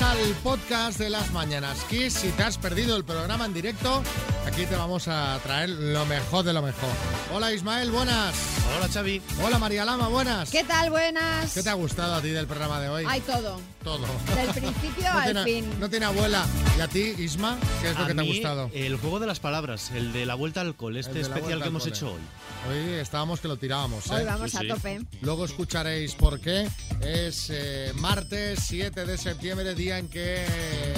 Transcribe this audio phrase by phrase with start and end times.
[0.00, 2.14] Al podcast de las Mañanas Kiss.
[2.14, 4.02] Si te has perdido el programa en directo,
[4.52, 6.88] aquí te vamos a traer lo mejor de lo mejor.
[7.32, 8.34] Hola Ismael, buenas.
[8.76, 9.20] Hola Xavi.
[9.42, 10.50] Hola María Lama, buenas.
[10.50, 10.90] ¿Qué tal?
[10.90, 11.52] Buenas.
[11.54, 13.04] ¿Qué te ha gustado a ti del programa de hoy?
[13.08, 13.60] Hay todo.
[13.82, 14.06] Todo.
[14.36, 15.80] Del principio No al tiene, fin.
[15.80, 16.46] no tiene abuela.
[16.78, 17.58] ¿Y a ti, Isma?
[17.80, 18.70] ¿Qué es lo A que te ha gustado?
[18.74, 21.68] El juego de las palabras, el de la vuelta al cole, El este especial que
[21.68, 21.94] hemos cole.
[21.94, 22.20] hecho hoy.
[22.70, 24.06] Hoy estábamos que lo tirábamos.
[24.06, 24.14] ¿eh?
[24.14, 24.68] Hoy vamos Sí, a sí.
[24.68, 25.00] tope.
[25.22, 26.68] Luego escucharéis por qué.
[27.00, 30.94] Es eh, martes 7 de septiembre, día en que eh,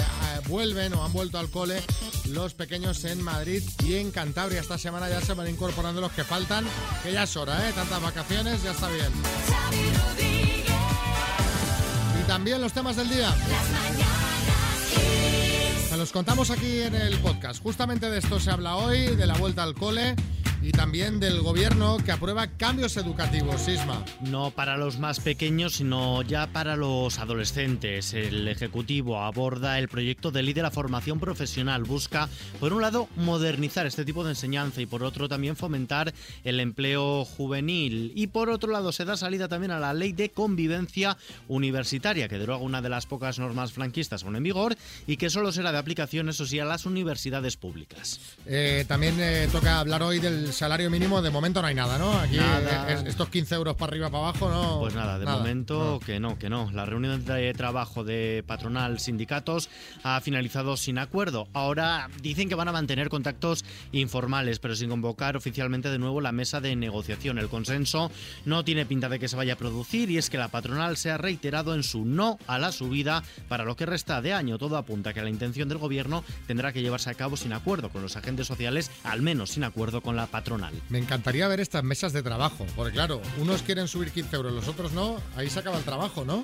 [0.47, 1.81] vuelven o han vuelto al cole
[2.29, 4.61] los pequeños en Madrid y en Cantabria.
[4.61, 6.65] Esta semana ya se van incorporando los que faltan,
[7.03, 7.73] que ya es hora, ¿eh?
[7.73, 9.11] Tantas vacaciones, ya está bien.
[12.21, 13.33] Y también los temas del día.
[15.89, 17.61] Se los contamos aquí en el podcast.
[17.61, 20.15] Justamente de esto se habla hoy, de la vuelta al cole
[20.65, 24.03] y también del gobierno que aprueba cambios educativos, Sisma.
[24.21, 28.15] No para los más pequeños, sino ya para los adolescentes.
[28.15, 31.83] El Ejecutivo aborda el proyecto de ley de la formación profesional.
[31.83, 36.11] Busca, por un lado, modernizar este tipo de enseñanza y por otro también fomentar
[36.43, 38.11] el empleo juvenil.
[38.15, 41.15] Y por otro lado, se da salida también a la ley de convivencia
[41.47, 45.51] universitaria, que deroga una de las pocas normas franquistas aún en vigor y que solo
[45.51, 48.19] será de aplicación, eso sí, a las universidades públicas.
[48.47, 51.21] Eh, también eh, toca hablar hoy del salario mínimo.
[51.21, 52.13] De momento no hay nada, ¿no?
[52.13, 52.89] Aquí Nada.
[52.89, 54.79] eh, es- estos 15 euros para arriba, para abajo, no.
[54.79, 56.71] Pues nada, de momento que no, que no.
[56.71, 59.69] La reunión de trabajo de patronal sindicatos
[60.03, 61.47] ha finalizado sin acuerdo.
[61.53, 66.31] Ahora dicen que van a mantener contactos informales, pero sin convocar oficialmente de nuevo la
[66.31, 67.37] mesa de negociación.
[67.37, 68.09] El consenso
[68.45, 71.11] no tiene pinta de que se vaya a producir y es que la patronal se
[71.11, 74.57] ha reiterado en su no a la subida para lo que resta de año.
[74.57, 77.89] Todo apunta a que la intención del gobierno tendrá que llevarse a cabo sin acuerdo
[77.89, 80.44] con los agentes sociales, al menos sin acuerdo con la patronal.
[80.89, 84.67] Me encantaría ver estas mesas de trabajo, porque claro, unos quieren subir 15 euros, los
[84.67, 86.43] otros no, ahí se acaba el trabajo, ¿no?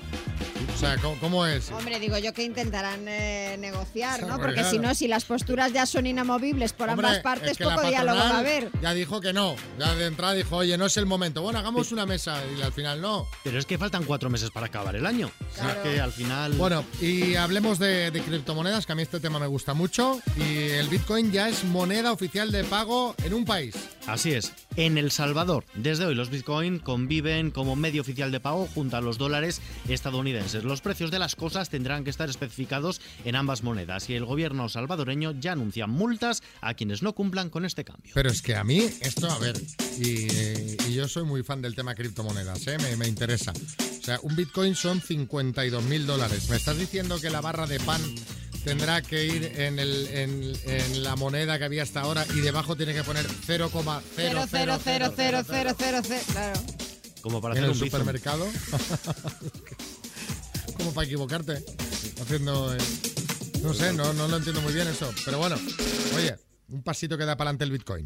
[0.73, 1.71] O sea, ¿cómo, cómo es?
[1.71, 4.37] Hombre, digo yo que intentarán eh, negociar, ¿no?
[4.37, 4.69] Porque claro.
[4.69, 7.75] si no, si las posturas ya son inamovibles por Hombre, ambas es partes, que la
[7.75, 8.71] poco diálogo va a patronal haber.
[8.81, 11.41] Ya dijo que no, ya de entrada dijo, oye, no es el momento.
[11.41, 13.27] Bueno, hagamos una mesa y al final no.
[13.43, 15.29] Pero es que faltan cuatro meses para acabar el año.
[15.51, 15.83] O sea Claro.
[15.83, 16.53] que al final.
[16.53, 20.19] Bueno, y hablemos de, de criptomonedas, que a mí este tema me gusta mucho.
[20.37, 23.75] Y el Bitcoin ya es moneda oficial de pago en un país.
[24.07, 24.53] Así es.
[24.75, 29.01] En El Salvador, desde hoy los Bitcoin conviven como medio oficial de pago junto a
[29.01, 30.63] los dólares estadounidenses.
[30.63, 34.69] Los precios de las cosas tendrán que estar especificados en ambas monedas y el gobierno
[34.69, 38.11] salvadoreño ya anuncia multas a quienes no cumplan con este cambio.
[38.13, 39.61] Pero es que a mí, esto, a ver,
[39.99, 42.77] y, eh, yo soy muy fan del tema criptomonedas, ¿eh?
[42.79, 43.53] me, me interesa.
[44.01, 46.49] O sea, un Bitcoin son 52 mil dólares.
[46.49, 48.01] ¿Me estás diciendo que la barra de pan
[48.63, 52.75] tendrá que ir en, el, en, en la moneda que había hasta ahora y debajo
[52.75, 54.01] tiene que poner 0,0000000?
[54.15, 56.21] Cero, cero, cero, cero, cero, cero, cero.
[56.31, 56.59] Claro.
[57.21, 57.99] Como para en hacer el un bizum.
[57.99, 58.45] supermercado.
[60.77, 61.63] Como para equivocarte.
[62.21, 62.73] Haciendo.
[62.73, 62.77] eh,
[63.61, 65.11] no sé, no, no lo entiendo muy bien eso.
[65.25, 65.55] Pero bueno,
[66.15, 66.35] oye,
[66.69, 68.05] un pasito que da para adelante el Bitcoin.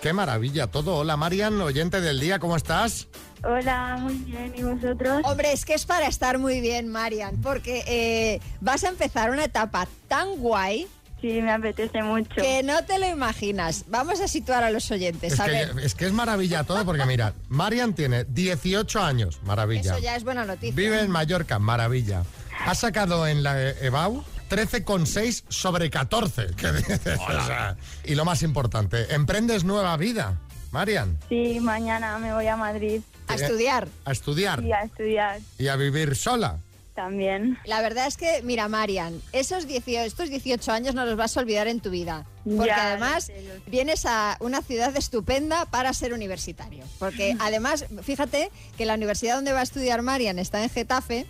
[0.00, 0.96] Qué maravilla todo.
[0.96, 3.08] Hola Marian, oyente del día, ¿cómo estás?
[3.44, 4.52] Hola, muy bien.
[4.56, 5.20] ¿Y vosotros?
[5.24, 9.44] Hombre, es que es para estar muy bien, Marian, porque eh, vas a empezar una
[9.44, 10.86] etapa tan guay
[11.20, 12.34] Sí, me apetece mucho.
[12.36, 13.84] que no te lo imaginas.
[13.88, 15.34] Vamos a situar a los oyentes.
[15.34, 19.38] Es a que, ver, es que es maravilla todo porque mira, Marian tiene 18 años,
[19.44, 19.92] maravilla.
[19.92, 20.74] eso ya es buena noticia.
[20.74, 22.22] Vive en Mallorca, maravilla.
[22.66, 26.48] Ha sacado en la EBAU 13,6 sobre 14.
[26.56, 27.18] ¿Qué dices?
[27.20, 30.38] O sea, y lo más importante, emprendes nueva vida,
[30.72, 33.88] Marian, Sí, mañana me voy a Madrid A estudiar.
[34.04, 36.58] a estudiar y a estudiar y a vivir sola.
[36.94, 37.56] también.
[37.64, 41.40] La verdad es que, mira, Marian, esos 18, estos 18 años no los vas a
[41.40, 42.26] olvidar en tu vida.
[42.44, 43.62] Porque Ya, además lo sé, lo sé.
[43.70, 46.84] vienes a una ciudad estupenda para ser universitario.
[46.98, 51.26] Porque además, fíjate que la universidad donde va a estudiar Marian está en Getafe,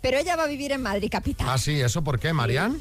[0.00, 1.46] pero ella va a vivir en Madrid capital.
[1.50, 2.78] Ah, sí, ¿eso por qué, Marian?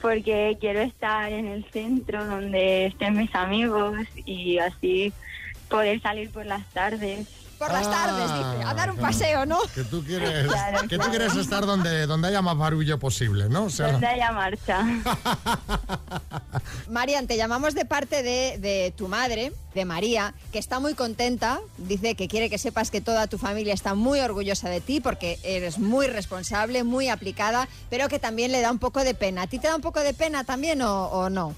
[0.00, 3.94] Porque quiero estar en el centro donde estén mis amigos
[4.24, 5.12] y así
[5.68, 7.26] poder salir por las tardes.
[7.62, 9.12] Por las Ah, tardes, dice, a dar un claro.
[9.12, 9.58] paseo, ¿no?
[9.74, 13.64] Que tú quieres, Claro, que tú quieres estar donde, donde haya más barullo posible, ¿no?
[13.64, 14.84] O sea, Donde haya marcha.
[16.88, 21.60] Marian, te llamamos de parte de, de tu madre, de María, que está muy contenta.
[21.78, 25.38] Dice que quiere que sepas que toda tu familia está muy orgullosa de ti porque
[25.42, 29.42] eres muy responsable, muy aplicada, pero que también le da un poco de pena.
[29.42, 31.54] ¿A ti te da un poco de pena también o, o no?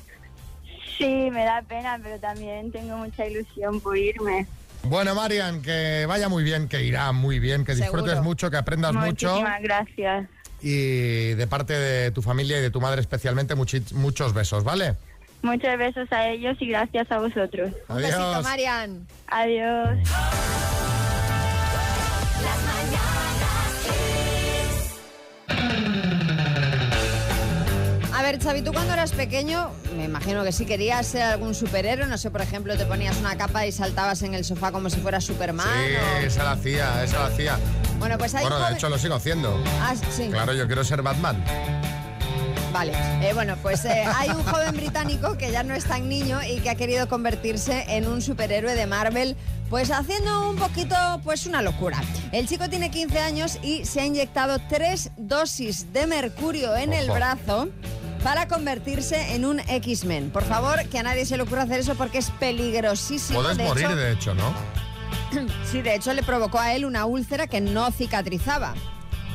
[0.99, 4.47] Sí, me da pena, pero también tengo mucha ilusión por irme.
[4.87, 8.23] Bueno, Marian, que vaya muy bien, que irá muy bien, que disfrutes Seguro.
[8.23, 9.31] mucho, que aprendas mucho.
[9.31, 10.29] Muchísimas gracias.
[10.61, 14.95] Y de parte de tu familia y de tu madre especialmente, muchos besos, ¿vale?
[15.43, 17.71] Muchos besos a ellos y gracias a vosotros.
[17.89, 19.07] Un besito, Marian.
[19.27, 19.99] Adiós.
[28.25, 32.19] Ver, Xavi, tú cuando eras pequeño, me imagino que sí querías ser algún superhéroe, no
[32.19, 35.25] sé, por ejemplo, te ponías una capa y saltabas en el sofá como si fueras
[35.25, 35.67] Superman.
[35.67, 37.59] Sí, o- esa la hacía, esa la hacía.
[37.99, 39.63] Bueno, pues hay Bueno, de hecho lo sigo haciendo.
[39.81, 40.29] Ah, sí.
[40.31, 41.43] Claro, yo quiero ser Batman.
[42.73, 42.93] Vale,
[43.23, 46.59] Eh, bueno, pues eh, hay un joven británico que ya no es tan niño y
[46.59, 49.37] que ha querido convertirse en un superhéroe de Marvel,
[49.71, 52.03] pues haciendo un poquito, pues una locura.
[52.33, 57.09] El chico tiene 15 años y se ha inyectado tres dosis de mercurio en el
[57.13, 57.69] brazo
[58.25, 60.31] para convertirse en un X-Men.
[60.31, 63.43] Por favor, que a nadie se le ocurra hacer eso porque es peligrosísimo.
[63.43, 64.55] Puedes de morir, hecho, de hecho, ¿no?
[65.71, 68.75] Sí, de hecho le provocó a él una úlcera que no cicatrizaba.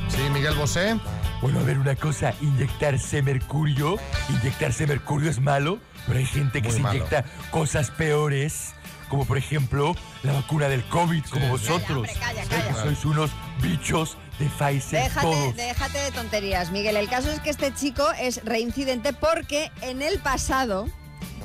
[0.08, 0.98] Sí, Miguel Bosé.
[1.40, 3.96] Bueno, a ver una cosa, inyectarse mercurio,
[4.28, 6.96] inyectarse mercurio es malo, pero hay gente que Muy se malo.
[6.96, 8.74] inyecta cosas peores,
[9.08, 11.50] como por ejemplo la vacuna del COVID, como sí.
[11.50, 12.08] vosotros.
[12.08, 12.66] Calla, hombre, calla, calla.
[12.68, 13.30] Que sois unos
[13.62, 15.56] bichos de Pfizer Déjate, todos.
[15.56, 16.96] déjate de tonterías, Miguel.
[16.96, 20.86] El caso es que este chico es reincidente porque en el pasado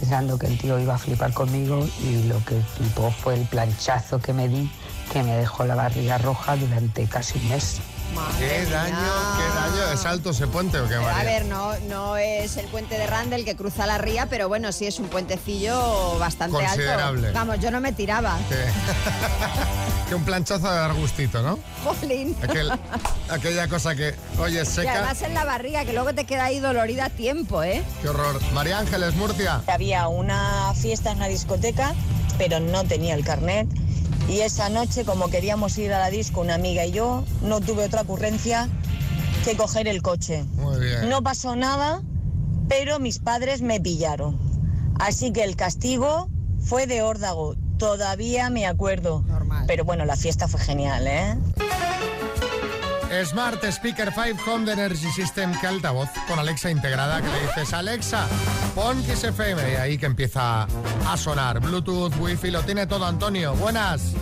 [0.00, 4.18] Pensando que el tío iba a flipar conmigo y lo que flipó fue el planchazo
[4.18, 4.70] que me di,
[5.12, 7.80] que me dejó la barriga roja durante casi un mes.
[8.14, 9.92] Madre ¿Qué daño, qué daño?
[9.92, 11.30] ¿Es alto ese puente o qué, Pero, a María?
[11.30, 14.86] ver, no, no es el puente de Randall que cruza la ría, pero bueno, sí
[14.86, 17.28] es un puentecillo bastante Considerable.
[17.28, 17.38] alto.
[17.38, 18.36] Vamos, yo no me tiraba.
[18.48, 18.56] Que,
[20.08, 21.58] que un planchazo de dar gustito, ¿no?
[21.84, 22.36] Jolín.
[22.42, 22.78] Aquel-
[23.30, 24.92] aquella cosa que, oye, Y seca.
[24.94, 27.82] además en la barriga, que luego te queda ahí dolorida a tiempo, ¿eh?
[28.02, 28.40] Qué horror.
[28.52, 29.62] María Ángeles, Murcia.
[29.68, 31.94] Había una fiesta en una discoteca,
[32.38, 33.68] pero no tenía el carnet.
[34.30, 37.84] Y esa noche, como queríamos ir a la disco, una amiga y yo, no tuve
[37.86, 38.68] otra ocurrencia
[39.44, 40.44] que coger el coche.
[40.54, 41.08] Muy bien.
[41.08, 42.00] No pasó nada,
[42.68, 44.38] pero mis padres me pillaron.
[45.00, 46.28] Así que el castigo
[46.60, 47.56] fue de órdago.
[47.76, 49.22] Todavía me acuerdo.
[49.22, 49.64] Normal.
[49.66, 51.36] Pero bueno, la fiesta fue genial, ¿eh?
[53.24, 57.72] Smart Speaker 5 Home de Energy System, que altavoz con Alexa integrada, que le dices,
[57.72, 58.28] Alexa,
[58.74, 60.68] pon Kiss FM, y ahí que empieza
[61.06, 61.60] a sonar.
[61.60, 63.54] Bluetooth, Wi-Fi, lo tiene todo Antonio.
[63.56, 64.14] Buenas.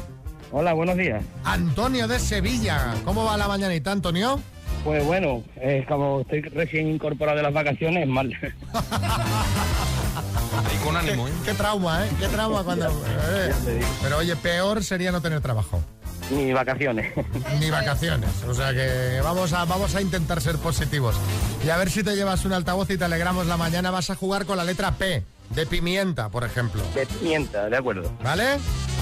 [0.53, 1.23] Hola, buenos días.
[1.45, 2.95] Antonio de Sevilla.
[3.05, 4.41] ¿Cómo va la mañanita, Antonio?
[4.85, 8.33] Pues bueno, eh, como estoy recién incorporado de las vacaciones, mal.
[10.67, 11.33] Ahí con ánimo, ¿eh?
[11.45, 12.09] Qué trauma, ¿eh?
[12.19, 12.87] Qué trauma cuando...
[13.31, 13.53] eh.
[14.03, 15.83] Pero oye, peor sería no tener trabajo.
[16.31, 17.13] Ni vacaciones.
[17.61, 18.31] Ni vacaciones.
[18.47, 21.17] O sea que vamos a, vamos a intentar ser positivos.
[21.65, 23.91] Y a ver si te llevas un altavoz y te alegramos la mañana.
[23.91, 26.83] Vas a jugar con la letra P, de pimienta, por ejemplo.
[26.95, 28.13] De pimienta, de acuerdo.
[28.23, 28.59] ¿Vale?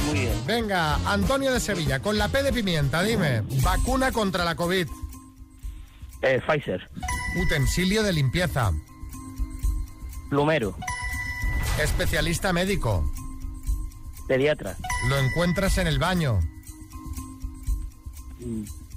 [0.07, 0.47] Muy bien.
[0.47, 3.43] Venga, Antonio de Sevilla, con la P de pimienta, dime.
[3.63, 4.87] Vacuna contra la COVID.
[6.23, 6.89] Eh, Pfizer,
[7.45, 8.73] Utensilio de limpieza.
[10.31, 10.77] plumero,
[11.83, 13.05] Especialista médico.
[14.29, 14.77] pediatra,
[15.09, 16.41] Lo encuentras en el baño.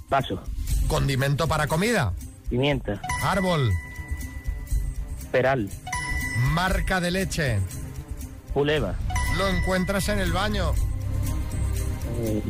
[0.08, 0.42] Paso.
[0.88, 2.12] Condimento para comida.
[2.48, 3.00] Pimienta.
[3.22, 3.70] Árbol.
[5.30, 5.70] Peral.
[6.52, 7.58] Marca de leche.
[8.52, 8.96] Puleva.
[9.38, 10.72] Lo encuentras en el baño.
[12.22, 12.42] Eh,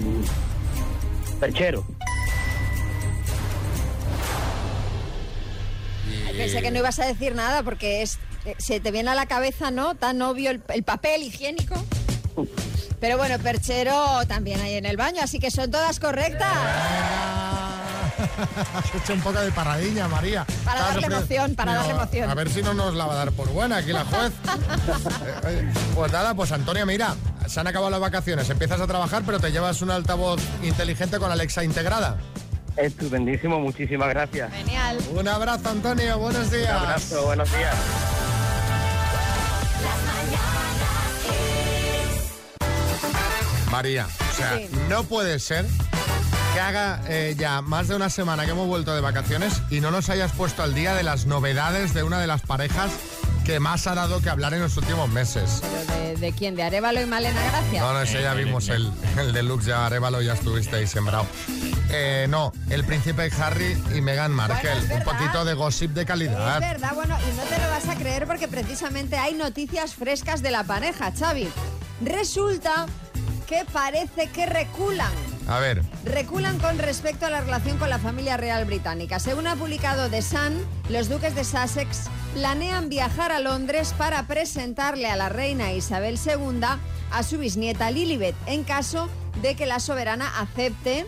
[1.39, 1.85] perchero.
[6.37, 9.27] Pensé que no ibas a decir nada porque es, eh, se te viene a la
[9.27, 9.95] cabeza, ¿no?
[9.95, 11.75] Tan obvio el papel higiénico.
[13.01, 16.53] Pero bueno, perchero también hay en el baño, así que son todas correctas.
[18.75, 20.45] Has hecho un poco de paradilla, María.
[20.65, 22.31] Para darle emoción, para Digo, darle emoción.
[22.31, 24.33] A ver si no nos la va a dar por buena aquí la juez.
[25.47, 27.15] Eh, pues nada, pues Antonio, mira,
[27.47, 31.33] se han acabado las vacaciones, empiezas a trabajar, pero te llevas un altavoz inteligente con
[31.33, 32.19] Alexa integrada.
[32.77, 34.53] Estupendísimo, muchísimas gracias.
[34.53, 34.99] Genial.
[35.15, 36.71] Un abrazo, Antonio, buenos días.
[36.71, 37.75] Un abrazo, buenos días.
[43.71, 44.69] María, o sea, Sí.
[44.89, 45.67] no puede ser
[46.55, 49.91] que haga eh, ya más de una semana que hemos vuelto de vacaciones y no
[49.91, 52.91] nos hayas puesto al día de las novedades de una de las parejas
[53.45, 55.61] que más ha dado que hablar en los últimos meses.
[55.63, 56.57] ¿Pero de, de quién?
[56.57, 57.81] ¿De Arevalo y Malena Gracia?
[57.81, 61.27] No, no, ese ya vimos el, el deluxe de Arevalo, ya estuvisteis sembrado.
[61.93, 64.71] Eh, no, el príncipe Harry y Meghan Markle.
[64.75, 66.61] Bueno, es un poquito de gossip de Es calidad.
[66.61, 70.51] verdad, bueno, y no te lo vas a creer porque precisamente hay noticias frescas de
[70.51, 71.49] la pareja, Xavi.
[72.05, 72.87] Resulta
[73.51, 75.11] que parece que reculan.
[75.49, 79.19] A ver, Reculan con respecto a la relación con la familia real británica.
[79.19, 85.09] Según ha publicado The Sun, los duques de Sussex planean viajar a Londres para presentarle
[85.09, 86.61] a la reina Isabel II
[87.11, 89.09] a su bisnieta Lilibet, en caso
[89.43, 91.05] de que la soberana acepte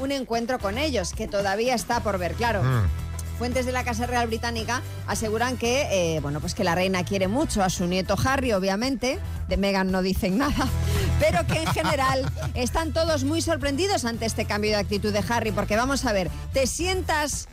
[0.00, 2.62] un encuentro con ellos, que todavía está por ver, claro.
[2.62, 3.04] mm,
[3.38, 7.28] Fuentes de la Casa Real Británica aseguran que, eh, bueno, pues que la reina quiere
[7.28, 9.18] mucho a su nieto Harry, obviamente.
[9.48, 10.68] De Meghan no dicen nada.
[11.20, 15.52] Pero que en general están todos muy sorprendidos ante este cambio de actitud de Harry.
[15.52, 17.48] Porque vamos a ver, ¿te sientas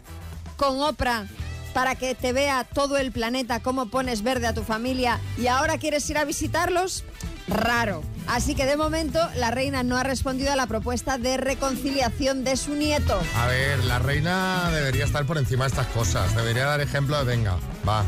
[0.57, 1.27] con Oprah
[1.73, 5.77] para que te vea todo el planeta cómo pones verde a tu familia y ahora
[5.77, 7.03] quieres ir a visitarlos?
[7.51, 8.01] Raro.
[8.27, 12.55] Así que de momento la reina no ha respondido a la propuesta de reconciliación de
[12.55, 13.19] su nieto.
[13.35, 16.33] a ver, la reina debería estar por encima de estas cosas.
[16.35, 18.03] Debería dar ejemplo de venga, va,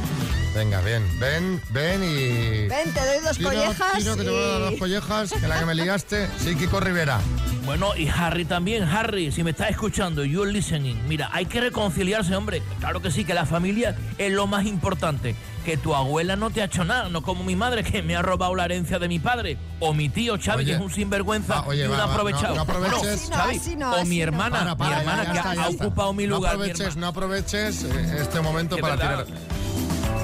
[0.55, 2.67] venga, ven, ven, ven y...
[2.67, 5.33] Ven, te doy dos Tira, collejas tira, que te voy a dar y- dos collejas,
[5.33, 6.27] que la que me ligaste.
[6.39, 7.19] Sí, Kiko Rivera.
[7.65, 10.95] Bueno, y Harry también, Harry, si me estás escuchando, you're listening.
[11.07, 12.61] Mira, hay que reconciliarse, hombre.
[12.79, 15.35] Claro que sí, que la familia es lo más importante.
[15.63, 18.21] Que tu abuela no te ha hecho nada, no como mi madre, que me ha
[18.21, 19.57] robado la herencia de mi padre.
[19.79, 20.65] O mi tío Xavi, Oye.
[20.65, 22.49] que es un sinvergüenza Va, oye, y un va, aprovechado.
[22.49, 23.07] no- no aproveches.
[23.23, 24.23] Así no, Xavi, así no, o mi no.
[24.23, 25.85] hermana, Para, para, mi hermana ya que está, ha, está.
[25.85, 26.57] ocupado mi No lugar.
[26.57, 29.25] mi aproveches, no aproveches eh, este momento para verdad.
[29.25, 29.39] tirar.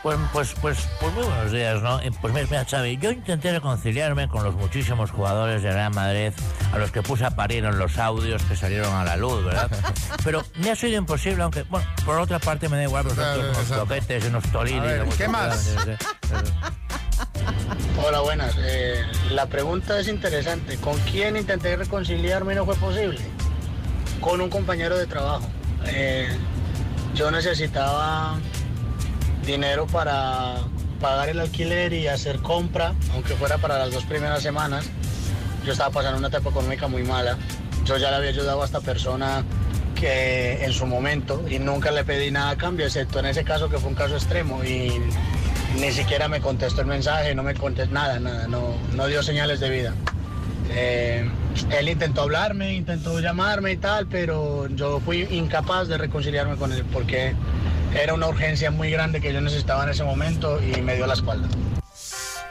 [0.03, 2.00] Pues, pues, pues, pues muy buenos días, ¿no?
[2.00, 6.33] Eh, Pues mira, mira, Xavi, yo intenté reconciliarme con los muchísimos jugadores de Real Madrid
[6.73, 9.71] a los que puse a parir en los audios que salieron a la luz, ¿verdad?
[10.25, 13.43] Pero me ha sido imposible, aunque, bueno, por otra parte me da igual, porque Claro,
[13.43, 14.45] son unos toquetes, unos
[15.03, 15.77] unos ¿qué más?
[18.07, 18.55] Hola, buenas.
[18.59, 20.77] Eh, la pregunta es interesante.
[20.77, 23.21] ¿Con quién intenté reconciliarme y no fue posible?
[24.21, 25.47] Con un compañero de trabajo.
[25.87, 26.29] Eh,
[27.15, 28.39] yo necesitaba
[29.45, 30.57] dinero para
[31.00, 34.87] pagar el alquiler y hacer compra, aunque fuera para las dos primeras semanas.
[35.65, 37.37] Yo estaba pasando una etapa económica muy mala.
[37.85, 39.45] Yo ya le había ayudado a esta persona
[39.95, 43.69] que en su momento y nunca le pedí nada a cambio, excepto en ese caso
[43.69, 45.00] que fue un caso extremo y
[45.79, 49.61] ni siquiera me contestó el mensaje, no me contestó nada, nada, no, no dio señales
[49.61, 49.95] de vida.
[50.71, 51.29] Eh,
[51.71, 56.85] él intentó hablarme, intentó llamarme y tal, pero yo fui incapaz de reconciliarme con él
[56.93, 57.35] porque
[57.95, 61.15] era una urgencia muy grande que yo necesitaba en ese momento y me dio la
[61.15, 61.49] espalda.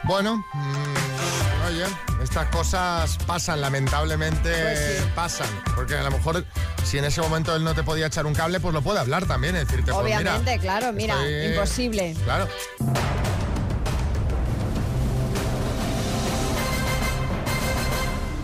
[0.04, 1.86] Bueno, mm, oye,
[2.24, 5.48] estas cosas pasan, lamentablemente Pues pasan.
[5.76, 6.44] Porque a lo mejor
[6.84, 9.26] si en ese momento él no te podía echar un cable, pues lo puede hablar
[9.26, 12.16] también, es decirte, pues mira, Obviamente, claro, mira, estoy- imposible.
[12.24, 12.48] Claro.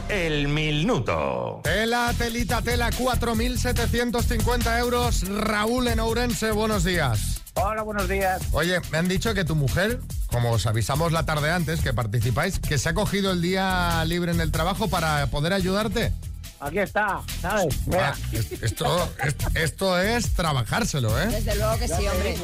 [0.10, 1.62] El minuto.
[1.64, 5.28] Tela, telita, tela, 4.750 euros.
[5.28, 7.42] Raúl en Ourense, buenos días.
[7.56, 8.42] Hola, buenos días.
[8.52, 12.60] Oye, me han dicho que tu mujer, como os avisamos la tarde antes que participáis,
[12.60, 16.14] que se ha cogido el día libre en el trabajo para poder ayudarte.
[16.60, 17.76] Aquí está, ¿sabes?
[17.94, 21.28] Ah, es- esto, es- esto es trabajárselo, ¿eh?
[21.28, 22.36] Desde luego que sí, hombre.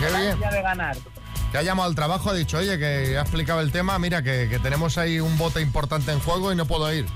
[0.00, 0.40] Qué bien.
[0.40, 0.96] De ganar.
[1.52, 4.48] Que ha llamado al trabajo, ha dicho, oye, que ha explicado el tema, mira, que,
[4.50, 7.06] que tenemos ahí un bote importante en juego y no puedo ir.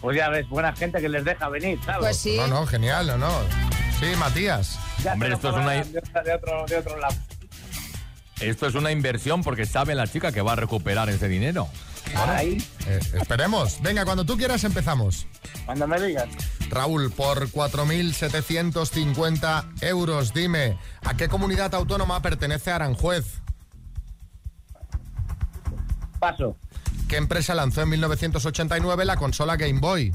[0.00, 2.00] Pues ya ves, buena gente que les deja venir, ¿sabes?
[2.00, 2.36] Pues sí.
[2.38, 3.30] No, no, genial, no, no.
[4.00, 4.78] Sí, Matías.
[5.02, 5.72] Ya Hombre, esto es una-
[6.22, 7.14] de otro, de otro lado.
[8.40, 11.68] Esto es una inversión porque sabe la chica que va a recuperar ese dinero.
[12.14, 13.80] Ahí, Eh, esperemos.
[13.82, 15.26] Venga, cuando tú quieras empezamos.
[15.64, 16.28] cuando me digas.
[16.70, 23.40] Raúl, por 4.750 euros, dime, ¿a qué comunidad autónoma pertenece Aranjuez?
[26.18, 26.56] Paso.
[27.08, 30.14] ¿Qué empresa lanzó en 1989 la consola Game Boy?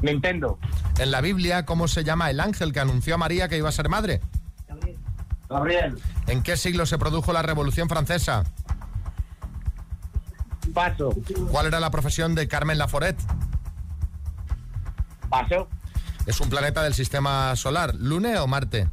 [0.00, 0.58] Nintendo.
[0.98, 3.72] En la Biblia, ¿cómo se llama el ángel que anunció a María que iba a
[3.72, 4.20] ser madre?
[5.52, 6.00] Gabriel.
[6.26, 8.44] ¿En qué siglo se produjo la Revolución Francesa?
[10.74, 11.14] Paso.
[11.50, 13.16] ¿Cuál era la profesión de Carmen Laforet?
[15.28, 15.68] Paso.
[16.26, 18.88] ¿Es un planeta del sistema solar, Lune o Marte?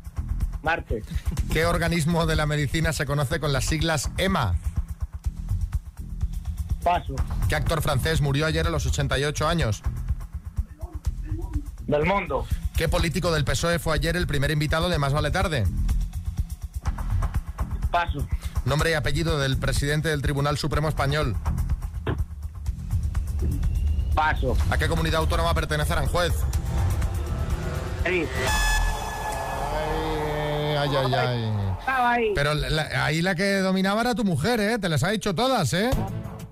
[0.63, 1.03] Marte.
[1.51, 4.55] ¿Qué organismo de la medicina se conoce con las siglas EMA?
[6.83, 7.15] Paso.
[7.47, 9.83] ¿Qué actor francés murió ayer a los 88 años?
[11.87, 12.45] Del mundo.
[12.75, 15.65] ¿Qué político del PSOE fue ayer el primer invitado de Más Vale Tarde?
[17.91, 18.27] Paso.
[18.65, 21.35] Nombre y apellido del presidente del Tribunal Supremo Español.
[24.13, 24.55] Paso.
[24.69, 26.33] ¿A qué comunidad autónoma pertenece Aranjuez?
[28.03, 28.25] Madrid.
[30.77, 30.95] Ay,
[31.87, 32.31] ay.
[32.35, 34.77] Pero la- ahí la que dominaba era tu mujer, ¿eh?
[34.79, 35.89] Te las ha dicho todas, ¿eh?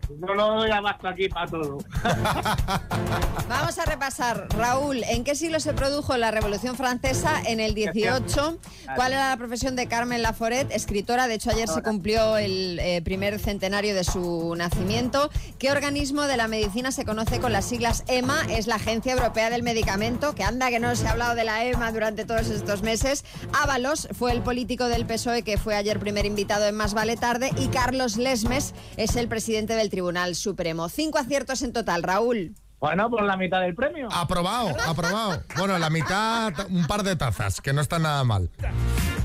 [0.09, 1.79] No lo doy abasto aquí para todo.
[3.49, 7.41] Vamos a repasar, Raúl, ¿en qué siglo se produjo la Revolución Francesa?
[7.45, 8.57] En el 18.
[8.96, 11.27] ¿Cuál era la profesión de Carmen Laforet, escritora?
[11.27, 15.29] De hecho, ayer se cumplió el eh, primer centenario de su nacimiento.
[15.59, 18.41] ¿Qué organismo de la medicina se conoce con las siglas EMA?
[18.50, 21.65] Es la Agencia Europea del Medicamento, que anda que no se ha hablado de la
[21.65, 23.25] EMA durante todos estos meses.
[23.53, 27.51] Ábalos fue el político del PSOE que fue ayer primer invitado en Más Vale Tarde.
[27.57, 30.90] Y Carlos Lesmes es el presidente del Tribunal Supremo.
[30.90, 32.53] Cinco aciertos en total, Raúl.
[32.79, 34.10] Bueno, por la mitad del premio.
[34.12, 35.42] Aprobado, aprobado.
[35.57, 38.51] Bueno, la mitad, un par de tazas, que no está nada mal.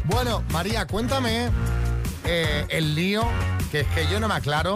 [0.05, 1.51] Bueno, María, cuéntame
[2.25, 3.25] eh, el lío,
[3.71, 4.75] que es que yo no me aclaro,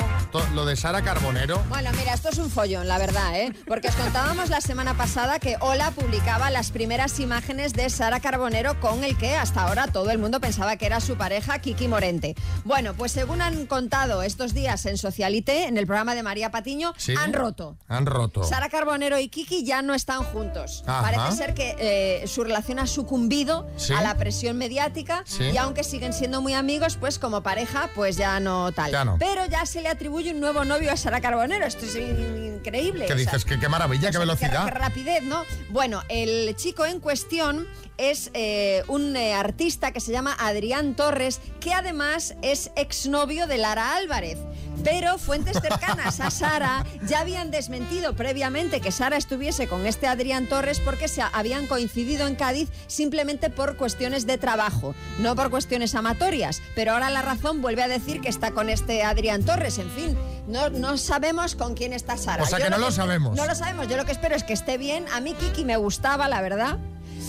[0.54, 1.62] lo de Sara Carbonero.
[1.68, 3.52] Bueno, mira, esto es un follón, la verdad, ¿eh?
[3.66, 8.78] Porque os contábamos la semana pasada que Ola publicaba las primeras imágenes de Sara Carbonero
[8.80, 12.34] con el que hasta ahora todo el mundo pensaba que era su pareja, Kiki Morente.
[12.64, 16.92] Bueno, pues según han contado estos días en Socialité, en el programa de María Patiño,
[16.96, 17.14] ¿Sí?
[17.16, 17.76] han roto.
[17.88, 18.44] Han roto.
[18.44, 20.82] Sara Carbonero y Kiki ya no están juntos.
[20.86, 21.02] Ajá.
[21.02, 23.92] Parece ser que eh, su relación ha sucumbido Sí.
[23.94, 25.44] a la presión mediática Sí.
[25.44, 28.90] y aunque siguen siendo muy amigos, pues como pareja, pues ya no tal.
[28.90, 29.16] Ya no.
[29.18, 31.66] Pero ya se le atribuye un nuevo novio a Sara Carbonero.
[31.66, 33.06] Esto es in- increíble.
[33.06, 33.44] ¿Qué o sea, dices?
[33.44, 34.64] ¿Qué, qué maravilla, qué velocidad.
[34.64, 35.42] Qué, rapidez, ¿no?
[35.70, 37.66] Bueno, el chico en cuestión
[37.98, 43.58] es eh, un eh, artista que se llama Adrián Torres, que además es exnovio de
[43.58, 44.38] Lara Álvarez.
[44.84, 50.46] Pero fuentes cercanas a Sara ya habían desmentido previamente que Sara estuviese con este Adrián
[50.46, 55.94] Torres porque se habían coincidido en Cádiz simplemente por cuestiones de trabajo, no por cuestiones
[55.94, 56.62] amatorias.
[56.74, 59.78] Pero ahora la razón vuelve a decir que está con este Adrián Torres.
[59.78, 62.42] En fin, no, no sabemos con quién está Sara.
[62.42, 63.36] O sea que no lo sabemos.
[63.36, 63.88] No lo sabemos.
[63.88, 65.04] Yo lo que espero es que esté bien.
[65.12, 66.78] A mí Kiki me gustaba, la verdad.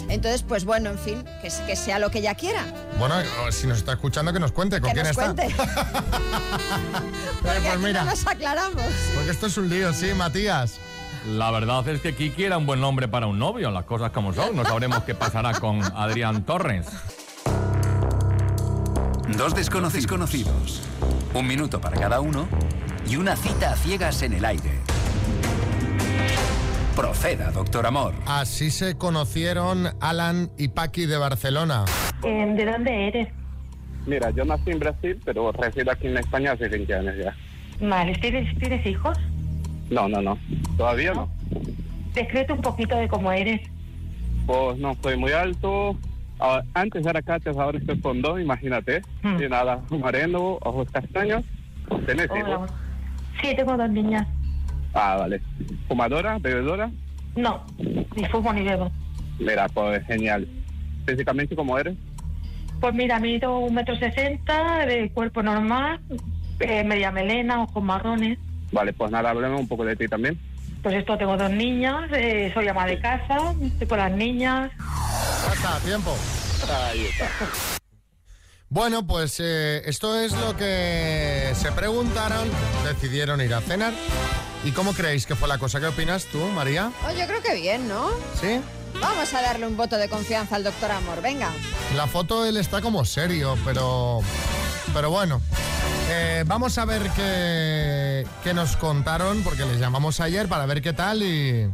[0.10, 2.64] Entonces, pues bueno, en fin, que, que sea lo que ella quiera.
[2.98, 3.16] Bueno,
[3.52, 5.34] si nos está escuchando, que nos cuente con que quién nos está.
[5.34, 5.56] cuente.
[7.42, 8.04] Pues Aquí mira.
[8.04, 8.84] no nos aclaramos.
[9.16, 10.80] Porque esto es un lío, sí, Matías.
[11.28, 14.34] La verdad es que Kiki era un buen nombre para un novio, las cosas como
[14.34, 14.56] son.
[14.56, 16.86] No sabremos qué pasará con Adrián Torres.
[19.38, 20.82] Dos desconocidos conocidos.
[21.34, 22.48] Un minuto para cada uno
[23.08, 24.80] y una cita a ciegas en el aire.
[26.98, 28.16] Proceda, doctor Amor.
[28.26, 31.86] Así se conocieron Alan y Paqui de Barcelona.
[32.24, 33.28] Em, ¿De dónde eres?
[34.08, 37.36] Mira, yo nací en Brasil, pero resido aquí en España hace 20 años ya.
[37.88, 39.16] Vale, ¿tienes, ¿tienes hijos?
[39.92, 40.40] No, no, no.
[40.76, 41.30] Todavía no.
[42.16, 43.62] Descríbete un poquito de cómo eres.
[44.48, 45.96] Pues no soy muy alto.
[46.40, 49.04] Ah, Antes era cachas, ahora estoy con dos, imagínate.
[49.22, 49.40] Hmm.
[49.40, 51.44] Y nada, moreno, ojos castaños.
[52.08, 52.40] ¿Tenés Hola.
[52.40, 52.72] hijos?
[53.40, 54.28] Sí, tengo dos niñas.
[55.00, 55.40] Ah, vale.
[55.88, 56.40] ¿Fumadora?
[56.40, 56.90] ¿Bebedora?
[57.36, 58.92] No, ni fumo ni bebo.
[59.38, 60.48] Mira, pues genial.
[61.06, 61.96] Físicamente, ¿cómo eres?
[62.82, 66.00] Pues mira, mido un metro sesenta, de cuerpo normal,
[66.60, 68.40] eh, media melena, ojos marrones.
[68.72, 70.40] Vale, pues nada, háblame un poco de ti también.
[70.82, 74.72] Pues esto, tengo dos niñas, eh, soy ama de casa, estoy con las niñas.
[75.46, 76.16] Ya está, tiempo.
[76.90, 77.30] Ahí está.
[78.70, 82.48] Bueno, pues eh, esto es lo que se preguntaron,
[82.84, 83.94] decidieron ir a cenar.
[84.68, 85.80] ¿Y cómo creéis que fue la cosa?
[85.80, 86.92] ¿Qué opinas tú, María?
[87.08, 88.10] Oh, yo creo que bien, ¿no?
[88.38, 88.60] ¿Sí?
[89.00, 91.52] Vamos a darle un voto de confianza al doctor Amor, venga.
[91.96, 94.20] La foto él está como serio, pero.
[94.94, 95.42] Pero bueno.
[96.10, 100.92] Eh, vamos a ver qué, qué nos contaron, porque les llamamos ayer para ver qué
[100.92, 101.72] tal y.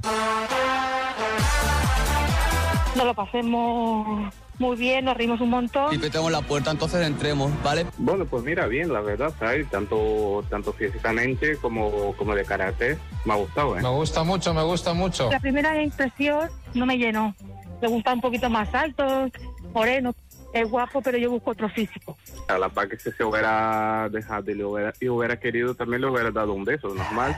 [2.95, 5.93] Nos lo pasemos muy bien, nos rimos un montón.
[5.93, 7.87] Y petamos la puerta, entonces entremos, ¿vale?
[7.97, 9.69] Bueno, pues mira, bien, la verdad, ¿sabes?
[9.69, 12.97] Tanto, tanto físicamente como, como de carácter.
[13.25, 13.81] Me ha gustado, ¿eh?
[13.81, 15.31] Me gusta mucho, me gusta mucho.
[15.31, 17.35] La primera impresión no me llenó.
[17.81, 19.27] Me gusta un poquito más alto,
[19.73, 20.13] moreno.
[20.53, 22.15] Es guapo, pero yo busco otro físico.
[22.47, 26.01] A la par que si se hubiera dejado y, le hubiera, y hubiera querido, también
[26.01, 27.35] le hubiera dado un beso, normal.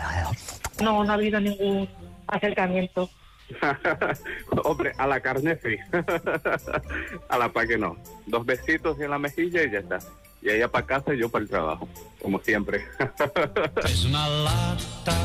[0.84, 1.88] No, no ha habido ningún
[2.28, 3.10] acercamiento.
[4.64, 5.78] Hombre, a la carne sí.
[7.30, 7.98] a la par que no.
[8.26, 10.00] Dos besitos en la mejilla y ya está.
[10.42, 11.88] Y ella para casa y yo para el trabajo,
[12.22, 12.86] como siempre.
[13.86, 15.18] Es una lata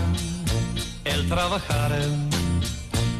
[1.04, 1.92] el trabajar.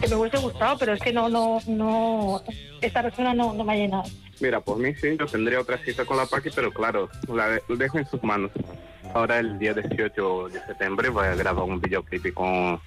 [0.00, 2.42] Que me hubiese gustado, pero es que no, no, no,
[2.80, 4.04] esta persona no, no me ha llenado.
[4.40, 7.62] Mira, por mí sí, yo tendría otra cita con la Paqui, pero claro, la de-
[7.76, 8.50] dejo en sus manos.
[9.14, 12.80] Ahora el día 18 de septiembre voy a grabar un videoclip con,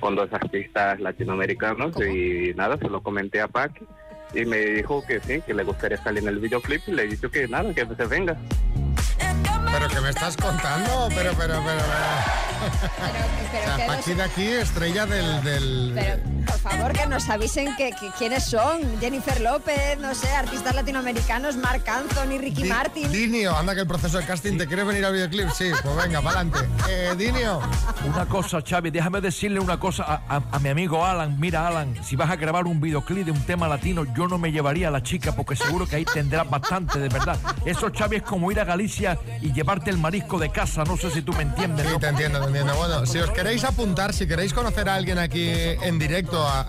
[0.00, 3.86] con dos artistas latinoamericanos y nada, se lo comenté a Paqui
[4.34, 7.30] y me dijo que sí, que le gustaría salir en el videoclip y le dicho
[7.30, 8.36] que nada, que se venga.
[9.72, 11.80] Pero que me estás contando, pero, pero, pero.
[11.82, 12.47] pero.
[13.52, 15.42] Pero O sea, Paqui de aquí, estrella del.
[15.42, 18.80] del- Pero, por favor, que nos avisen que, que- quiénes son.
[19.00, 23.10] Jennifer López, no sé, artistas latinoamericanos, Marc Anthony, Ricky Di- Martin.
[23.12, 25.48] Dinio, anda que el proceso de casting te quiere venir al videoclip.
[25.50, 26.68] Sí, pues venga, para adelante.
[26.88, 27.60] Eh, Dinio.
[28.06, 31.38] Una cosa, Xavi, déjame decirle una cosa a, a- a mi amigo Alan.
[31.38, 34.52] Mira, Alan, si vas a grabar un videoclip de un tema latino, yo no me
[34.52, 37.36] llevaría a la chica porque seguro que ahí tendrás bastante, de verdad.
[37.64, 40.84] Eso, Xavi, es como ir a Galicia y llevarte el marisco de casa.
[40.84, 41.86] No sé si tú me entiendes.
[41.86, 41.98] Sí, ¿no?
[41.98, 46.42] te entiendo, Bueno, si os queréis apuntar, si queréis conocer a alguien aquí en directo,
[46.42, 46.60] a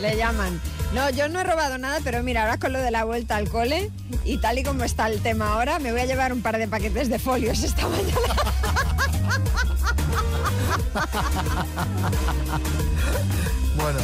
[0.00, 0.60] le llaman.
[0.92, 3.48] No, yo no he robado nada, pero mira, ahora con lo de la vuelta al
[3.48, 3.92] cole
[4.24, 6.66] y tal y como está el tema ahora, me voy a llevar un par de
[6.66, 8.10] paquetes de folios esta mañana.
[13.76, 13.98] Bueno,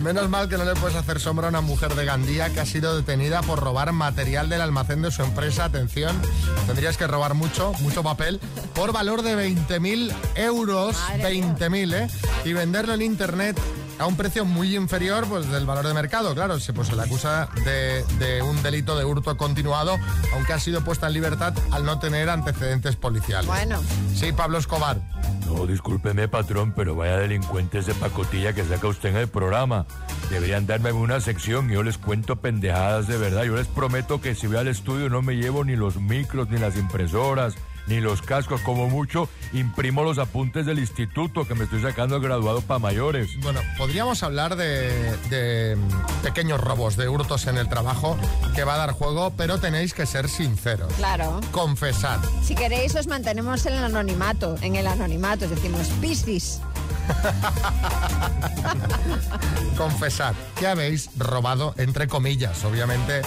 [0.00, 2.66] menos mal que no le puedes hacer sombra a una mujer de Gandía que ha
[2.66, 5.64] sido detenida por robar material del almacén de su empresa.
[5.64, 6.20] Atención,
[6.66, 8.38] tendrías que robar mucho, mucho papel,
[8.74, 12.08] por valor de 20.000 euros, 20.000, ¿eh?
[12.44, 13.58] Y venderlo en internet
[13.98, 16.34] a un precio muy inferior pues, del valor de mercado.
[16.34, 19.96] Claro, se, pues, se le acusa de, de un delito de hurto continuado,
[20.34, 23.46] aunque ha sido puesta en libertad al no tener antecedentes policiales.
[23.46, 23.80] Bueno.
[24.14, 24.98] Sí, Pablo Escobar.
[25.54, 29.86] No, discúlpeme, patrón, pero vaya delincuentes de pacotilla que saca usted en el programa.
[30.28, 33.44] Deberían darme una sección y yo les cuento pendejadas de verdad.
[33.44, 36.58] Yo les prometo que si voy al estudio no me llevo ni los micros, ni
[36.58, 37.54] las impresoras,
[37.86, 38.60] ni los cascos.
[38.62, 43.38] Como mucho, imprimo los apuntes del instituto que me estoy sacando el graduado para mayores.
[43.40, 48.16] Bueno, podríamos hablar de, de, mm, pequeños robos, de hurtos en el trabajo,
[48.54, 50.92] que va a dar juego, pero tenéis que ser sinceros.
[50.94, 51.40] Claro.
[51.50, 52.20] Confesad.
[52.42, 56.60] Si queréis, os mantenemos en el anonimato, en el anonimato, es decir, los piscis.
[59.76, 63.22] Confesad que habéis robado, entre comillas, obviamente,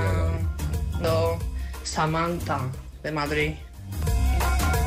[1.01, 1.37] No,
[1.83, 2.59] Samantha,
[3.03, 3.53] de Madrid.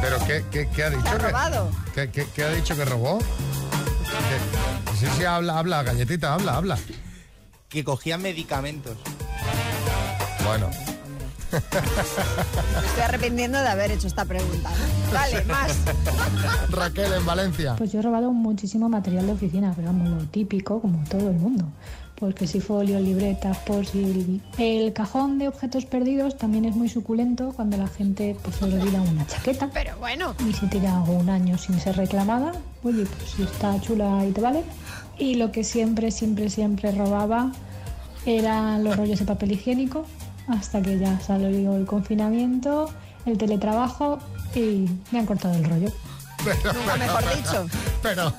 [0.00, 1.02] ¿Pero qué, qué- qué ha dicho?
[1.02, 1.70] ¿Te ha que- robado?
[1.94, 3.18] ¿Qué, qué- qué ha dicho que robó?
[3.18, 6.78] ¿Qué- Sí, sí, habla, habla, galletita, habla, habla.
[7.68, 8.96] Que cogía medicamentos.
[10.44, 10.70] Bueno.
[11.54, 14.70] Me estoy arrepintiendo de haber hecho esta pregunta.
[14.70, 15.12] ¿no?
[15.12, 15.76] Vale, más.
[16.70, 17.74] Raquel, en Valencia.
[17.76, 21.36] Pues yo he robado muchísimo material de oficina, pero vamos, lo típico, como todo el
[21.36, 21.64] mundo.
[22.16, 24.40] Pues que si folio, libretas, posil.
[24.56, 28.80] El cajón de objetos perdidos también es muy suculento cuando la gente pues, se le
[28.80, 29.68] olvida una chaqueta.
[29.72, 30.34] Pero bueno.
[30.48, 32.52] Y si tira un año sin ser reclamada,
[32.84, 34.62] oye, pues si está chula y te vale.
[35.18, 37.52] Y lo que siempre, siempre, siempre robaba
[38.26, 40.06] eran los rollos de papel higiénico,
[40.48, 42.90] hasta que ya salió el confinamiento,
[43.26, 44.18] el teletrabajo
[44.54, 45.92] y me han cortado el rollo.
[46.74, 47.66] Nunca mejor dicho.
[48.02, 48.34] Pero,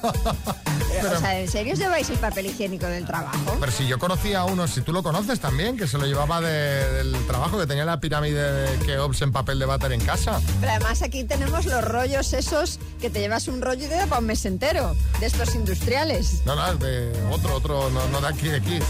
[1.02, 3.58] Pero, o sea, ¿en serio os lleváis el papel higiénico del trabajo?
[3.60, 6.40] pero si yo conocía a uno, si tú lo conoces también, que se lo llevaba
[6.40, 10.40] de- del trabajo, que tenía la pirámide de Keops en papel de váter en casa.
[10.62, 14.06] Pero además aquí tenemos los rollos esos que te llevas un rollo y te da
[14.06, 16.44] para un mes entero, de estos industriales.
[16.46, 18.84] No, no, de otro, otro, no, no de aquí, de Kiss.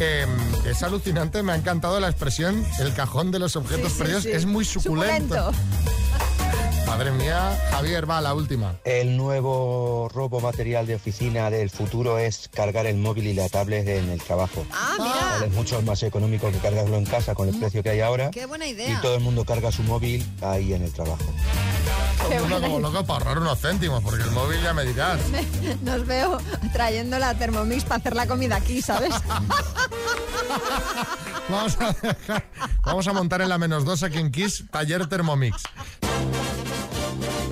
[0.00, 0.26] Eh,
[0.66, 4.30] es alucinante, me ha encantado la expresión, el cajón de los objetos Sí, perdidos sí.
[4.32, 5.52] es muy suculento.
[6.86, 8.76] Madre mía, Javier, va, la última.
[8.84, 13.86] El nuevo robo material de oficina del futuro es cargar el móvil y la tablet
[13.88, 14.64] en el trabajo.
[14.70, 15.46] Ah, mira.
[15.46, 18.30] Es mucho más económico que cargarlo en casa con el precio que hay ahora.
[18.30, 19.00] Qué buena Y idea.
[19.00, 21.24] todo el mundo carga su móvil ahí en el trabajo.
[22.28, 25.20] Como loco para ahorrar unos céntimos, porque el móvil ya me dirás.
[25.82, 26.38] Nos veo
[26.72, 29.14] trayendo la Thermomix para hacer la comida aquí, ¿sabes?
[31.48, 32.44] Vamos a, dejar-
[32.82, 35.62] vamos a montar en la menos dos aquí en Kiss, taller Thermomix.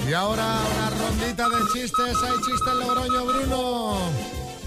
[0.08, 2.16] Y ahora una rondita de chistes.
[2.22, 3.98] Hay chiste en Logroño, Bruno.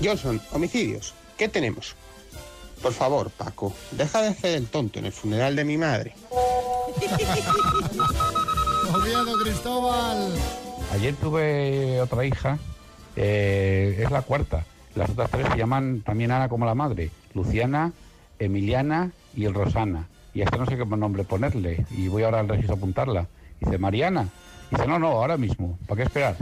[0.04, 1.13] Johnson, homicidios.
[1.38, 1.96] ¿Qué tenemos?
[2.84, 6.15] Por favor, Paco, deja de hacer el tonto en el funeral de mi madre.
[8.95, 10.34] Oviedo, Cristóbal.
[10.93, 12.58] Ayer tuve otra hija,
[13.15, 14.65] eh, es la cuarta.
[14.95, 17.91] Las otras tres se llaman también Ana como la madre, Luciana,
[18.39, 20.08] Emiliana y el Rosana.
[20.34, 21.86] Y a esta no sé qué nombre ponerle.
[21.91, 23.27] Y voy ahora al registro a apuntarla.
[23.60, 24.29] Dice, Mariana.
[24.71, 25.77] Dice, no, no, ahora mismo.
[25.88, 26.38] ¿Para qué esperar?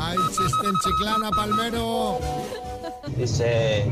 [0.00, 2.18] Hay chiste en Chiclana, Palmero.
[3.16, 3.86] Dice,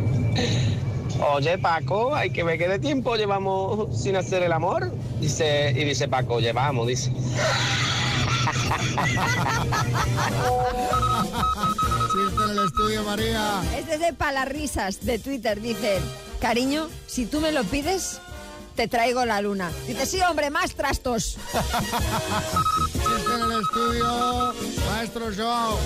[1.20, 4.92] oye Paco, hay que ver qué de tiempo llevamos sin hacer el amor.
[5.20, 7.10] Dice, y dice Paco, llevamos, dice.
[12.12, 13.62] Chiste en el estudio, María.
[13.76, 15.60] Este es de Palarrisas de Twitter.
[15.60, 16.00] Dice,
[16.40, 18.20] cariño, si tú me lo pides,
[18.74, 19.70] te traigo la luna.
[19.86, 21.36] Dice, sí, hombre, más trastos.
[22.92, 24.54] Chiste en el estudio.
[24.90, 25.78] Maestro Show.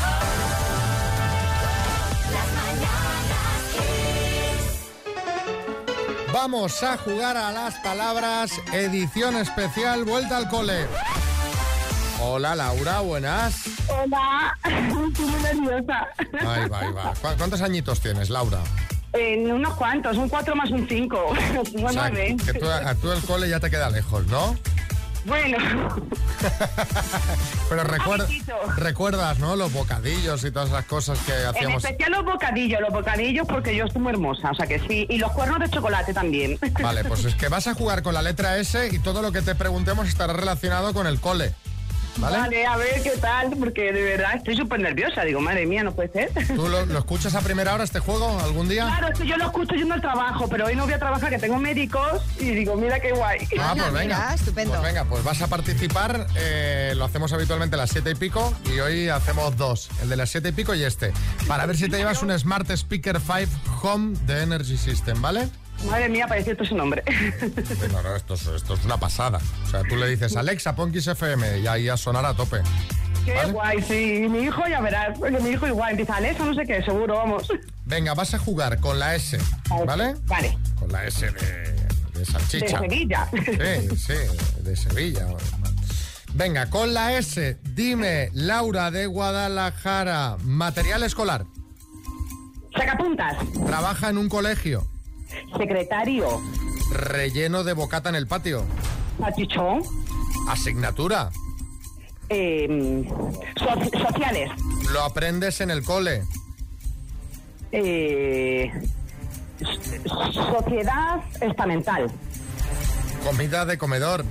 [6.34, 10.86] Vamos a jugar a las palabras, edición especial, vuelta al cole.
[12.28, 13.66] Hola Laura, buenas.
[13.88, 16.08] Hola, estoy muy nerviosa.
[16.42, 17.14] Ahí va, ahí va.
[17.22, 18.60] ¿Cu- ¿Cuántos añitos tienes, Laura?
[19.14, 21.18] En unos cuantos, un 4 más un 5.
[21.86, 24.56] O sea, que tú, a tú el cole ya te queda lejos, ¿no?
[25.26, 25.58] Bueno,
[27.70, 28.28] Pero recuer-
[28.78, 29.56] recuerdas, ¿no?
[29.56, 31.84] Los bocadillos y todas las cosas que en hacíamos.
[31.84, 35.06] especial los bocadillos, los bocadillos porque yo estoy muy hermosa, o sea que sí.
[35.10, 36.58] Y los cuernos de chocolate también.
[36.82, 39.42] Vale, pues es que vas a jugar con la letra S y todo lo que
[39.44, 41.54] te preguntemos estará relacionado con el cole.
[42.17, 42.65] ¿Vale?
[42.65, 45.23] a ver qué tal, porque de verdad estoy súper nerviosa.
[45.23, 46.32] Digo, madre mía, no puede ser.
[46.47, 48.86] ¿Tú lo, lo escuchas a primera hora este juego algún día?
[48.86, 51.30] Claro, es que yo lo escucho yendo al trabajo, pero hoy no voy a trabajar,
[51.30, 53.47] que tengo médicos, y digo, mira qué guay.
[53.60, 54.36] Ah, pues venga.
[54.54, 56.28] Pues venga, pues vas a participar.
[56.36, 59.89] eh, lo hacemos habitualmente a las 7 y pico y hoy hacemos dos.
[60.01, 61.12] El de las 7 y pico y este.
[61.47, 65.49] Para ver si te llevas un Smart Speaker 5 Home de Energy System, ¿vale?
[65.89, 67.04] Madre mía, parece esto su nombre.
[67.91, 69.39] No, no, esto, es- esto es una pasada.
[69.65, 72.58] O sea, tú le dices, Alexa, pon Kiss FM y ahí ya sonará a tope.
[73.26, 74.24] Qué guay, sí.
[74.26, 77.15] Y mi hijo ya verás, porque mi hijo igual empieza Alexa, no sé qué, seguro,
[77.17, 77.48] vamos.
[77.86, 79.38] Venga, vas a jugar con la S,
[79.86, 80.15] ¿vale?
[80.26, 80.58] Vale.
[80.80, 81.74] Con la S de,
[82.19, 82.80] de salchicha.
[82.82, 83.30] De Sevilla.
[83.32, 85.28] Sí, sí, de Sevilla.
[86.34, 91.45] Venga, con la S, dime, Laura de Guadalajara, material escolar.
[92.78, 93.38] Sacapuntas.
[93.65, 94.86] Trabaja en un colegio.
[95.58, 96.41] Secretario.
[96.91, 98.63] Relleno de bocata en el patio.
[99.19, 99.82] Salchichón.
[100.50, 101.30] Asignatura.
[102.30, 103.08] Eh,
[103.58, 104.50] so- sociales.
[104.91, 106.24] Lo aprendes en el cole.
[107.71, 108.71] Eh,
[110.06, 112.12] so- sociedad estamental.
[113.26, 114.24] Comida de comedor.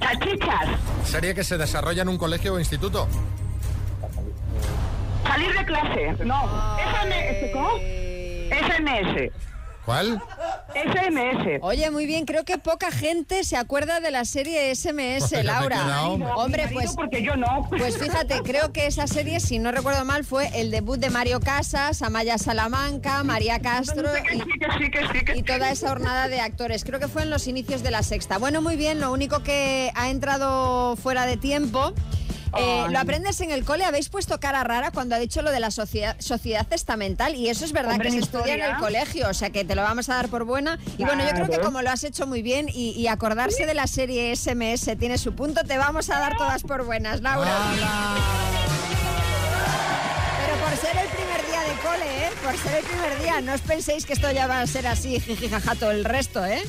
[0.00, 0.68] Salchichas.
[1.04, 3.08] Serie que se desarrolla en un colegio o instituto.
[5.28, 6.24] Salir de clase.
[6.24, 6.42] No.
[6.78, 7.52] SMS.
[7.52, 7.68] ¿Cómo?
[8.50, 9.32] SMS.
[9.84, 10.22] ¿Cuál?
[10.74, 11.60] SMS.
[11.62, 15.42] Oye, muy bien, creo que poca gente se acuerda de la serie SMS, Pues he
[15.42, 15.76] Laura.
[15.76, 16.12] quedado.
[16.36, 16.94] Hombre, pues.
[16.94, 17.66] porque yo no.
[17.70, 21.40] Pues fíjate, creo que esa serie, si no recuerdo mal, fue el debut de Mario
[21.40, 26.84] Casas, Amaya Salamanca, María Castro y, y toda esa hornada de actores.
[26.84, 28.36] Creo que fue en los inicios de la sexta.
[28.36, 31.94] Bueno, muy bien, lo único que ha entrado fuera de tiempo.
[32.56, 35.60] Eh, lo aprendes en el cole, habéis puesto cara rara cuando ha dicho lo de
[35.60, 39.28] la sociedad, sociedad testamental y eso es verdad Hombre, que se estudia en el colegio,
[39.28, 40.78] o sea que te lo vamos a dar por buena.
[40.96, 43.74] Y bueno, yo creo que como lo has hecho muy bien y, y acordarse de
[43.74, 47.50] la serie SMS tiene su punto, te vamos a dar todas por buenas, Laura.
[50.46, 52.30] Pero por ser el primer día de cole, ¿eh?
[52.42, 55.20] Por ser el primer día, no os penséis que esto ya va a ser así,
[55.20, 56.62] jijijaja, todo el resto, ¿eh?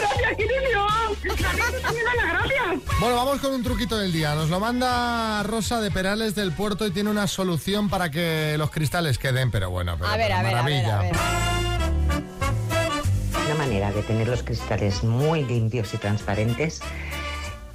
[0.00, 1.82] Gracias.
[1.82, 2.98] También da las gracias.
[3.00, 4.34] Bueno, vamos con un truquito del día.
[4.34, 8.70] Nos lo manda Rosa de Perales del Puerto y tiene una solución para que los
[8.70, 10.98] cristales queden, pero bueno, pero, A ver, pero a ver, a ver, maravilla.
[10.98, 12.24] a ver.
[13.46, 16.80] Una manera de tener los cristales muy limpios y transparentes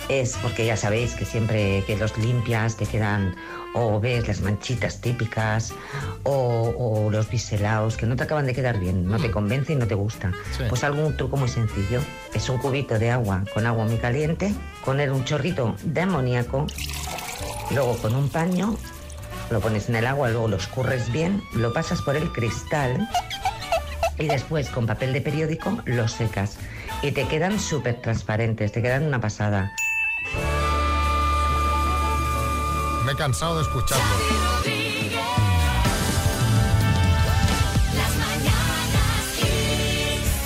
[0.09, 3.35] es porque ya sabéis que siempre que los limpias te quedan
[3.73, 5.71] o ves las manchitas típicas
[6.23, 9.75] o, o los biselados que no te acaban de quedar bien, no te convence y
[9.75, 10.31] no te gusta.
[10.67, 12.01] Pues algún truco muy sencillo.
[12.33, 16.65] Es un cubito de agua con agua muy caliente, poner un chorrito de amoníaco,
[17.71, 18.75] luego con un paño
[19.51, 23.07] lo pones en el agua, luego lo escurres bien, lo pasas por el cristal
[24.17, 26.57] y después con papel de periódico lo secas
[27.01, 29.71] y te quedan súper transparentes, te quedan una pasada.
[33.09, 34.05] Me he cansado de escucharlo.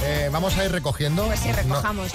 [0.06, 1.26] Eh, vamos a ir recogiendo.
[1.26, 2.12] Pues sí, No- recojamos.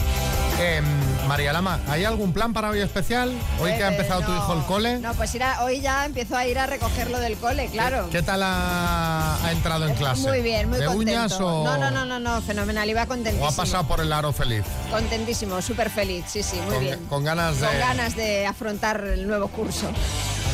[0.60, 0.82] Eh,
[1.26, 3.32] María Lama, ¿hay algún plan para hoy especial?
[3.60, 4.98] Hoy que ha Eh, empezado tu hijo el cole.
[4.98, 8.08] No, pues ir a- hoy ya empiezo a ir a recogerlo del cole, claro.
[8.10, 10.22] ¿Qué tal ha, ha entrado en clase?
[10.28, 11.10] Muy bien, muy ¿De contento.
[11.12, 13.48] uñas o, No, no, no, no, no, fenomenal, iba o contentísimo.
[13.48, 14.64] ha pasado por el aro feliz?
[14.90, 17.06] Contentísimo, súper feliz, sí, sí, muy con, bien.
[17.08, 19.86] con ganas de Con ganas de afrontar el nuevo curso.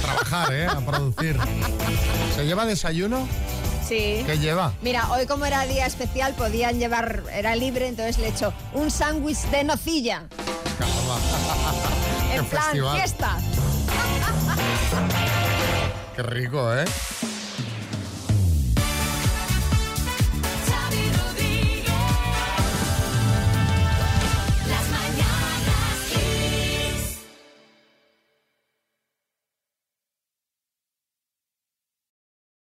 [0.04, 0.66] Trabajar, ¿eh?
[0.66, 1.36] A producir.
[2.36, 3.26] ¿Se lleva desayuno?
[3.86, 4.22] Sí.
[4.26, 4.72] ¿Qué lleva?
[4.82, 8.90] Mira, hoy como era día especial podían llevar, era libre, entonces le he hecho un
[8.90, 10.22] sándwich de nocilla.
[10.78, 12.96] Qué En plan, festival.
[12.96, 13.36] fiesta.
[16.16, 16.84] Qué rico, ¿eh?